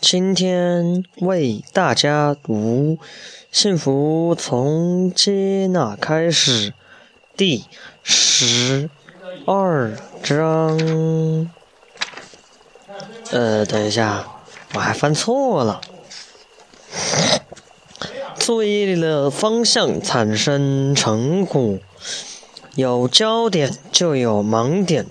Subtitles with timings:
[0.00, 2.98] 今天为大家读
[3.50, 6.70] 《幸福从接纳开始》
[7.36, 7.64] 第
[8.02, 8.88] 十
[9.46, 11.50] 二章。
[13.30, 14.26] 呃，等一下，
[14.74, 15.80] 我还翻错了。
[18.38, 21.78] 注意力的方向产生成果，
[22.76, 25.04] 有焦点就有盲点。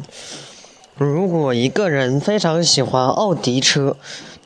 [0.95, 3.95] 如果一个人非常喜欢奥迪车，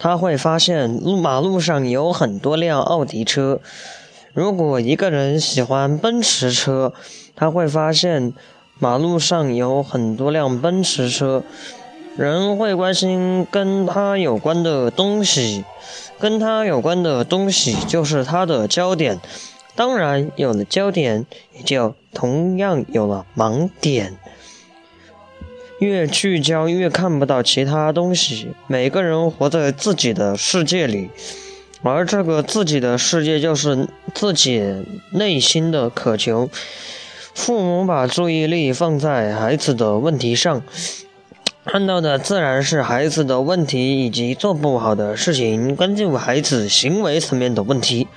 [0.03, 3.59] 他会发现路马路上有很多辆奥迪车；
[4.33, 6.91] 如果一个人喜欢奔驰车，
[7.35, 8.33] 他会发现
[8.79, 11.43] 马路上有很多辆奔驰车。
[12.17, 15.63] 人会关心跟他有关的东西，
[16.17, 19.19] 跟他有关的东西就是他的焦点。
[19.75, 24.17] 当然，有了焦点，也就同样有了盲点。
[25.81, 28.49] 越聚焦越看不到其他东西。
[28.67, 31.09] 每个人活在自己的世界里，
[31.81, 36.51] 而这个自己的世界就是自己内心的渴求。
[37.33, 40.61] 父母把注意力放在孩子的问题上，
[41.65, 48.07] 看到的自然是孩子的问题以及做不好的事情，关注孩子行为层面的问题。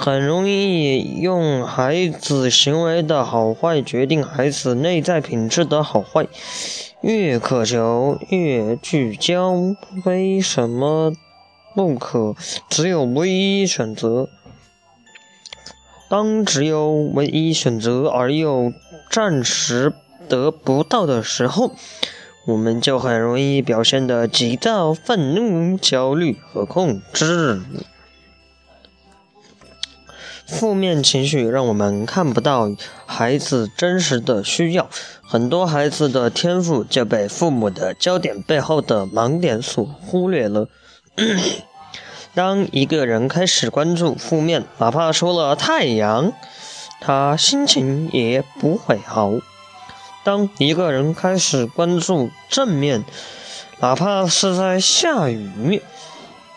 [0.00, 6.28] 很容易用孩子行为的好坏决定孩子内在品质的好坏。
[7.00, 9.56] 越渴求越聚焦，
[10.04, 11.12] 为什么
[11.74, 12.36] 不可
[12.70, 14.28] 只有唯一选择？
[16.08, 18.72] 当只有唯一选择而又
[19.10, 19.92] 暂时
[20.28, 21.72] 得不到的时候，
[22.46, 27.60] 我们就很容易表现得急躁、愤怒、焦虑和控制。
[30.48, 32.70] 负面情绪让我们看不到
[33.04, 34.88] 孩子真实的需要，
[35.22, 40.66] 很多孩子的天赋就被父母的焦点背后的盲点所忽略了。
[42.34, 46.32] 当一个人开始关注负面，哪怕出了太阳，
[46.98, 49.40] 他心情也不会好；
[50.24, 53.04] 当一个人开始关注正面，
[53.80, 55.82] 哪怕是在下雨，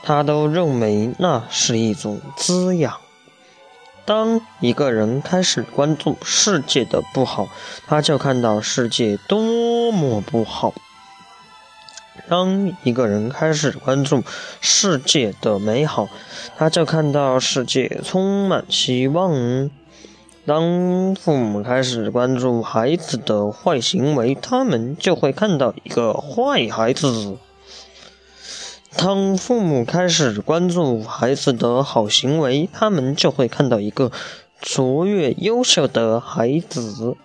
[0.01, 3.00] 他都认为那是一种滋养。
[4.05, 7.47] 当一个人开始关注世界的不好，
[7.87, 10.73] 他就看到世界多么不好；
[12.27, 14.23] 当一个人开始关注
[14.59, 16.09] 世界的美好，
[16.57, 19.69] 他就看到世界充满希望。
[20.43, 27.37] 当父母开始关注孩子的坏行为，他们就会看到一个坏孩子。
[29.03, 34.11] 当父母开始关注孩子的好行为，他们就会看到一个
[34.61, 37.15] 卓越优秀的孩子。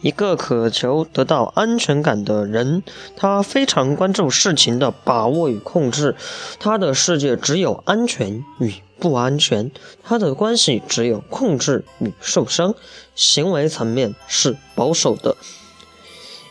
[0.00, 2.82] 一个渴求得到安全感的人，
[3.18, 6.16] 他非常关注事情的把握与控制。
[6.58, 9.70] 他的世界只有安全与不安全，
[10.02, 12.74] 他的关系只有控制与受伤。
[13.14, 15.36] 行为层面是保守的。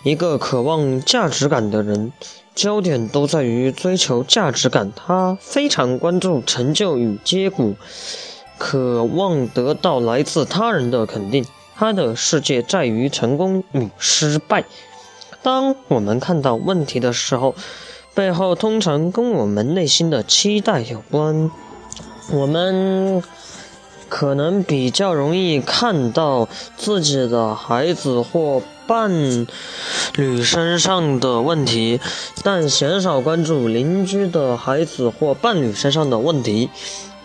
[0.04, 2.14] 一个渴望价值感的人。
[2.56, 7.74] 焦点都在于追求价值感，他非常关注成就与结果，
[8.60, 11.44] 渴望得到来自他人的肯定。
[11.76, 14.66] 他的世界在于成功与失败。
[15.42, 17.56] 当我们看到问题的时候，
[18.14, 21.50] 背后通常跟我们内心的期待有关。
[22.30, 23.24] 我们。
[24.16, 26.48] 可能比较容易看到
[26.78, 29.48] 自己的孩子或伴
[30.16, 32.00] 侣身上的问题，
[32.44, 36.70] 但鲜少关注邻居的孩子或伴侣身上的问题。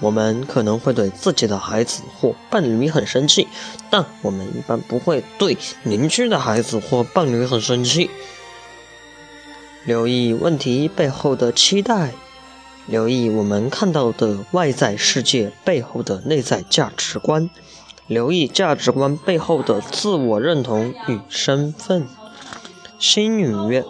[0.00, 3.46] 我们可能会对自己的孩子或伴侣很生气，
[3.90, 8.08] 但我们一般不会对邻居的孩子或伴侣很生气。
[9.84, 12.14] 留意问题背后的期待。
[12.88, 17.50] 留意我们看到的外在世界背后的内在价值观，
[18.06, 22.06] 留意价值观背后的自我认同与身份。
[22.98, 23.84] 心语，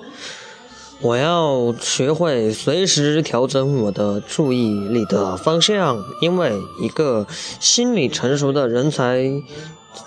[1.00, 6.52] 我要学会随时调整我的注意力的方向，因为
[6.82, 7.24] 一个
[7.60, 9.24] 心理成熟的人才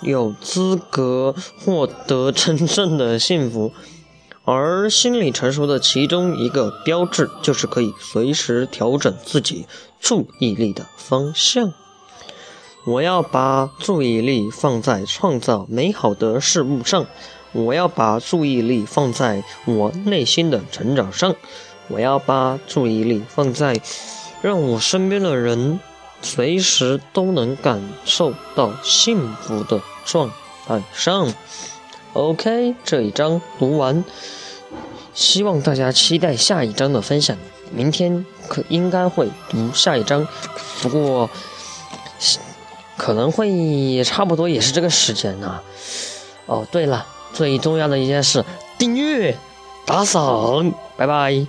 [0.02, 1.34] 有资格
[1.64, 3.72] 获得真正的幸福。
[4.44, 9.66] 而心理成熟的其中一个标志，就是可以随时调整自己
[10.00, 11.72] 注意力的方向。
[12.84, 17.06] 我要把注意力放在创造美好的事物上，
[17.52, 21.36] 我要把注意力放在我内心的成长上，
[21.86, 23.80] 我要把注意力放在
[24.40, 25.78] 让我身边的人
[26.20, 30.32] 随时都能感受到幸福的状
[30.66, 31.32] 态上。
[32.14, 34.04] OK，这一章读完，
[35.14, 37.36] 希望大家期待下一章的分享。
[37.70, 40.28] 明天可应该会读下一章，
[40.82, 41.30] 不过
[42.98, 45.60] 可能会差不多也是这个时间呢。
[46.44, 48.44] 哦，对了，最重要的一件事，
[48.76, 49.34] 订阅、
[49.86, 51.46] 打赏，拜拜。